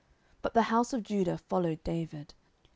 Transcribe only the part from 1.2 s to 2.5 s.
followed David.